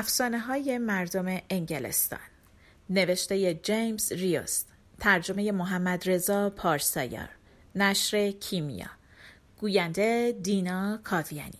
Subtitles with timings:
[0.00, 2.18] افسانه های مردم انگلستان.
[2.90, 4.68] نوشته جیمز ریوست.
[5.00, 7.28] ترجمه محمد رضا پارسایار.
[7.74, 8.90] نشر کیمیا.
[9.58, 11.58] گوینده دینا کاویانی.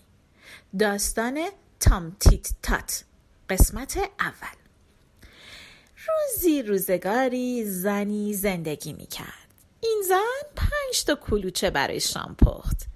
[0.79, 1.49] داستان
[1.81, 3.05] تام تیت تات.
[3.51, 4.59] قسمت اول.
[6.07, 9.49] روزی روزگاری زنی زندگی می کرد
[9.81, 12.87] این زن پنج تا کلوچه برای شام پخت.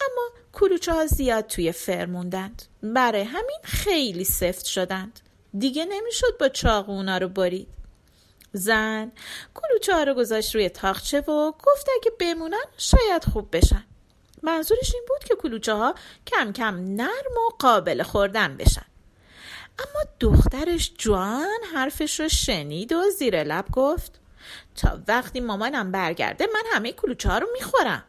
[0.00, 2.62] اما کلوچه ها زیاد توی فر موندند.
[2.82, 5.20] برای همین خیلی سفت شدند.
[5.58, 7.68] دیگه نمی‌شد با چاقو اونا رو برید.
[8.52, 9.12] زن
[9.54, 13.84] کلوچه ها رو گذاشت روی تاخچه و گفت اگه بمونن شاید خوب بشن.
[14.42, 15.94] منظورش این بود که کلوچه ها
[16.26, 18.86] کم کم نرم و قابل خوردن بشن.
[19.78, 24.20] اما دخترش جوان حرفش رو شنید و زیر لب گفت
[24.76, 28.04] تا وقتی مامانم برگرده من همه کلوچه ها رو می‌خورم.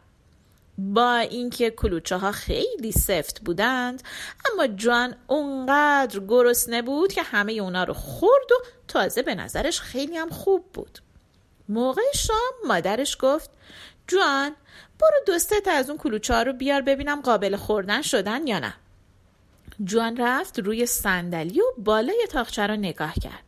[0.78, 4.04] با اینکه کلوچه ها خیلی سفت بودند
[4.54, 8.56] اما جوان اونقدر گرسنه بود که همه اونا رو خورد و
[8.88, 11.00] تازه به نظرش خیلی هم خوب بود.
[11.70, 13.50] موقع شام مادرش گفت
[14.08, 14.56] جوان
[15.00, 18.74] برو دوستت از اون کلوچه ها رو بیار ببینم قابل خوردن شدن یا نه.
[19.84, 23.44] جوان رفت روی صندلی و بالای تاخچه رو نگاه کرد.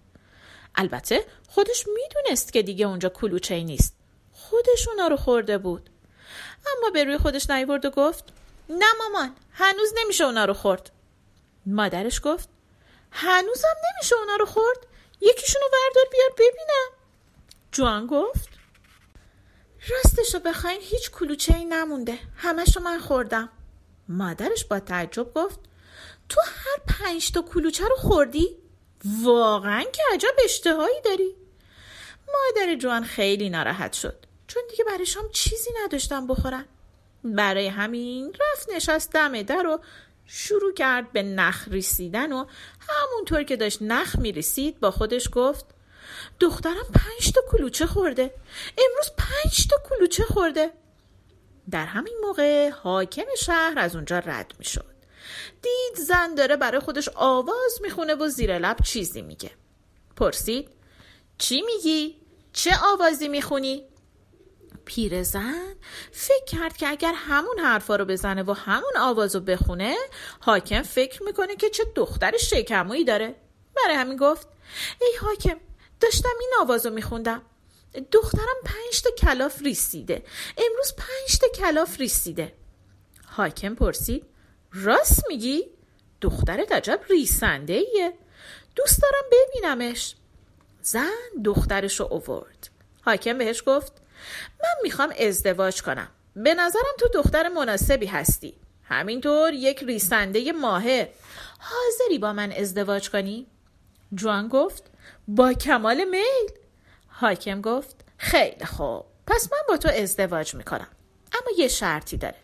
[0.75, 3.95] البته خودش می‌دونست که دیگه اونجا کلوچه ای نیست.
[4.31, 5.89] خودش اونا رو خورده بود.
[6.77, 8.23] اما به روی خودش نیورد و گفت
[8.69, 10.91] نه مامان هنوز نمیشه اونا رو خورد.
[11.65, 12.49] مادرش گفت
[13.11, 14.77] هنوزم نمیشه اونا رو خورد؟
[15.21, 16.89] یکیشونو وردار بیار ببینم.
[17.71, 18.49] جوان گفت
[19.89, 22.19] راستشو بخواین هیچ کلوچه ای نمونده.
[22.35, 23.49] همشو من خوردم.
[24.09, 25.59] مادرش با تعجب گفت
[26.29, 28.57] تو هر پنج تا کلوچه رو خوردی؟
[29.23, 31.35] واقعا که عجب اشتهایی داری.
[32.27, 34.25] مادر جوان خیلی ناراحت شد.
[34.49, 36.65] چون دیگه برای شام چیزی نداشتم بخورن
[37.23, 39.79] برای همین رفت نشست دم در و
[40.25, 42.45] شروع کرد به نخ ریسیدن و
[42.79, 45.65] همونطور که داشت نخ میریسید با خودش گفت
[46.39, 48.33] دخترم پنج تا کلوچه خورده.
[48.77, 50.71] امروز پنج تا کلوچه خورده.
[51.71, 54.95] در همین موقع حاکم شهر از اونجا رد می‌شد.
[55.61, 59.51] دید زن داره برای خودش آواز می‌خونه و زیر لب چیزی میگه.
[60.15, 60.69] پرسید
[61.37, 62.15] چی میگی؟
[62.53, 63.88] چه آوازی می‌خونی؟
[64.89, 65.75] پیرزن
[66.11, 69.95] فکر کرد که اگر همون حرفا رو بزنه و همون آواز رو بخونه
[70.39, 73.35] حاکم فکر می‌کنه که چه دختر شکمویی داره.
[73.75, 74.47] برای همین گفت
[75.01, 75.57] ای حاکم
[75.99, 77.41] داشتم این آواز رو میخوندم.
[78.11, 80.23] دخترم پنج تا کلاف ریسیده.
[80.57, 82.53] امروز پنج تا کلاف ریسیده.
[83.25, 84.25] حاکم پرسید
[84.73, 85.71] راست میگی؟
[86.21, 88.13] دخترت عجب ریسنده ایه
[88.75, 90.15] دوست دارم ببینمش.
[90.81, 91.09] زن
[91.45, 92.69] دخترش رو اوورد.
[93.01, 93.93] حاکم بهش گفت
[94.63, 96.07] من می‌خوام ازدواج کنم.
[96.35, 98.55] به نظرم تو دختر مناسبی هستی.
[98.83, 101.07] همینطور یک ریسنده ماهر
[101.59, 103.47] حاضری با من ازدواج کنی؟
[104.15, 104.83] جوان گفت
[105.27, 106.51] با کمال میل.
[107.07, 109.05] حاکم گفت خیلی خوب.
[109.27, 110.87] پس من با تو ازدواج می‌کنم.
[111.33, 112.37] اما یه شرطی داره.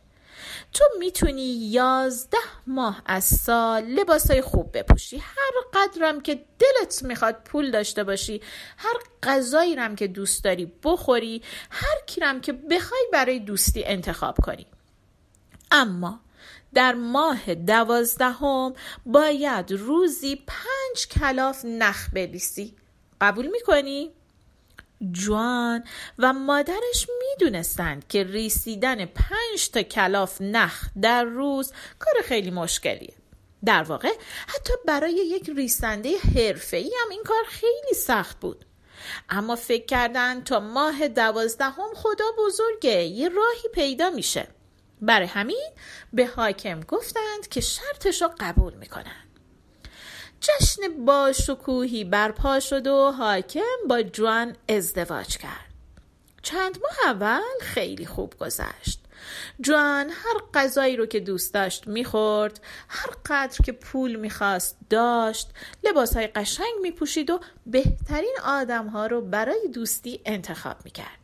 [0.73, 2.37] تو می‌تونی یازده
[2.67, 5.17] ماه از سال لباسای خوب بپوشی.
[5.17, 8.41] هر قدرم که دلت می‌خواد پول داشته باشی
[8.77, 8.93] هر
[9.23, 14.67] غذایی رم که دوست داری بخوری هر کیرم که بخوای برای دوستی انتخاب کنی.
[15.71, 16.19] اما
[16.73, 18.73] در ماه دوازدهم
[19.05, 22.75] باید روزی پنج کلاف نخ بلیسی.
[23.21, 24.11] قبول می‌کنی؟
[25.11, 25.83] جوان
[26.19, 33.13] و مادرش می‌دونستند که ریسیدن پنج تا کلاف نخ در روز کار خیلی مشکلیه.
[33.65, 34.11] در واقع
[34.47, 38.65] حتی برای یک ریسنده حرفه‌ای هم این کار خیلی سخت بود.
[39.29, 44.47] اما فکر کردن تا ماه دوازدهم خدا بزرگه یه راهی پیدا میشه.
[45.01, 45.69] برای همین
[46.13, 49.24] به حاکم گفتند که شرطش رو قبول می‌کنن.
[50.45, 55.73] جشن با شکوهی برپا شد و حاکم با جوان ازدواج کرد.
[56.41, 58.99] چند ماه اول خیلی خوب گذشت.
[59.61, 65.49] جوان هر غذایی رو که دوست داشت می‌خورد هر قدر که پول می‌خواست داشت
[65.83, 71.19] لباس های قشنگ میپوشید و بهترین آدم ها رو برای دوستی انتخاب می‌کرد.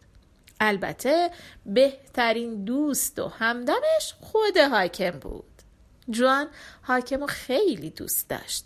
[0.59, 1.31] البته
[1.65, 5.45] بهترین دوست و همدمش خود حاکم بود.
[6.09, 6.47] جوان
[6.81, 8.65] حاکم رو خیلی دوست داشت.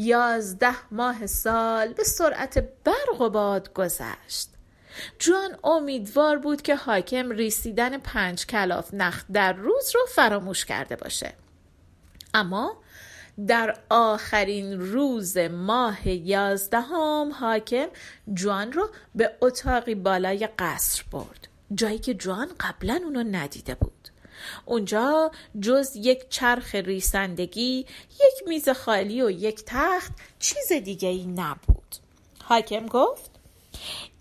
[0.00, 4.48] یازده ماه سال به سرعت برق و باد گذشت.
[5.18, 11.32] جوان امیدوار بود که حاکم ریسیدن پنج کلاف نخ در روز رو فراموش کرده باشه.
[12.34, 12.76] اما
[13.46, 17.86] در آخرین روز ماه یازدهم حاکم
[18.34, 21.48] جوان رو به اتاقی بالای قصر برد.
[21.74, 24.08] جایی که جوان قبلا اونو ندیده بود.
[24.64, 31.96] اونجا جز یک چرخ ریسندگی یک میز خالی و یک تخت چیز دیگه ای نبود.
[32.44, 33.30] حاکم گفت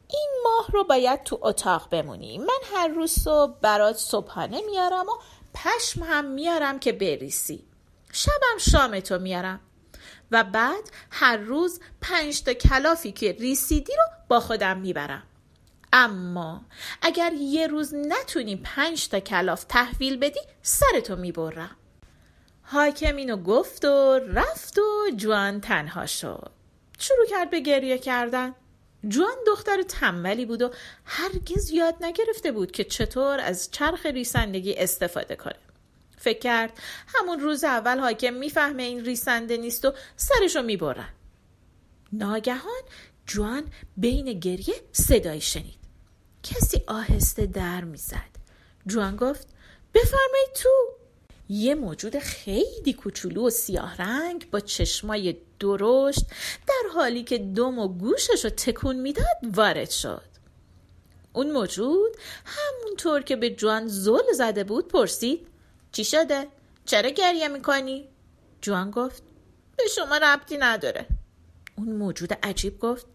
[0.08, 2.38] این ماه رو باید تو اتاق بمونی.
[2.38, 5.14] من هر روز صبح برات صبحانه میارم و
[5.54, 7.64] پشم هم میارم که بریسی
[8.12, 9.60] شبم شامتو میارم.
[10.32, 15.24] و بعد هر روز پنج تا کلافی که ریسیدی رو با خودم می‌برم.
[15.94, 16.62] اما
[17.02, 21.76] اگر یه روز نتونی پنج تا کلاف تحویل بدی سرتو می‌برم.
[22.62, 26.52] حاکم اینو گفت و رفت و جوان تنها شد.
[27.00, 28.56] شروع کرد به گریه کردن.
[29.08, 30.72] جوان دختر تنبلی بود و
[31.06, 35.60] هرگز یاد نگرفته بود که چطور از چرخ ریسندگی استفاده کنه.
[36.18, 41.14] فکر کرد همون روز اول حاکم می‌فهمه این ریسنده نیست و سرشو می‌برن.
[42.14, 42.82] ناگهان
[43.26, 43.64] جوان
[43.98, 45.79] بین گریه صدایی شنید.
[46.44, 48.30] کسی آهسته در می‌زد
[48.88, 49.48] جوان گفت
[49.94, 50.70] بفرمایید تو
[51.50, 56.26] یه موجود خیلی کوچولو و سیاه رنگ با چشمای درشت
[56.68, 60.30] در حالی که دم و گوشش رو تکون می‌داد وارد شد
[61.34, 65.48] اون موجود همونطور که به جوان زل زده بود پرسید
[65.92, 66.48] چی شده؟
[66.86, 68.08] چرا گریه می‌کنی؟
[68.62, 69.24] جوان گفت
[69.78, 71.06] به شما ربطی نداره
[71.78, 73.06] اون موجود عجیب گفت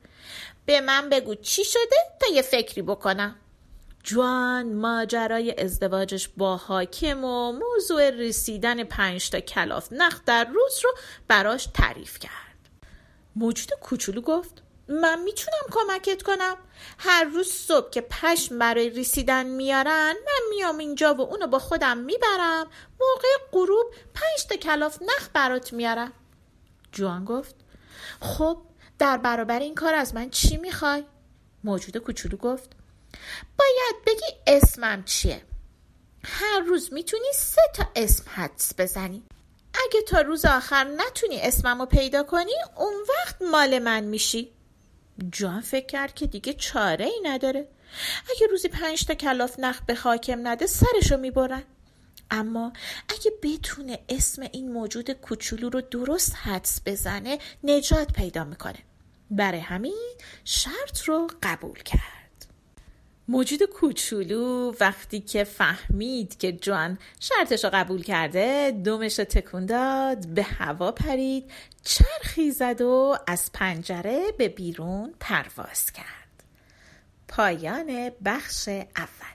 [0.67, 3.37] به من بگو چی شده تا یه فکری بکنم.
[4.03, 10.91] جوان ماجرای ازدواجش با حاکم و موضوع رسیدن پنج تا کلاف نخ در روز رو
[11.29, 12.71] براش تعریف کرد.
[13.37, 16.57] موجود کوچولو گفت من می‌تونم کمکت کنم؟
[16.99, 21.99] هر روز صبح که پشم برای رسیدن میارن من میام اینجا و اونو با خودم
[21.99, 22.67] می‌برم.
[23.01, 26.13] موقع غروب پنج تا کلاف نخ برات میارم.
[26.93, 27.55] جوان گفت
[28.21, 28.63] خب
[28.99, 31.05] در برابر این کار از من چی می‌خوای؟
[31.65, 32.71] موجود کوچولو گفت
[33.59, 35.43] باید بگی اسمم چیه؟
[36.25, 39.23] هر روز می‌تونی سه تا اسم حدس بزنی.
[39.75, 44.51] اگه تا روز آخر نتونی اسمم رو پیدا کنی اون وقت مال من میشی.
[45.33, 47.69] جان فکر کرد که دیگه چاره ای نداره.
[48.31, 51.63] اگه روزی پنج تا کلاف نخ به حاکم نده سرشو می‌برن.
[52.31, 52.73] اما
[53.09, 58.79] اگه بتونه اسم این موجود کوچولو رو درست حدس بزنه نجات پیدا می‌کنه.
[59.31, 62.25] برای همین شرط رو قبول کرد.
[63.29, 70.27] موجود کوچولو وقتی که فهمید که جوان شرطش رو قبول کرده دومش رو تکون داد
[70.27, 71.51] به هوا پرید
[71.83, 76.45] چرخی زد و از پنجره به بیرون پرواز کرد.
[77.29, 79.34] پایان بخش اول.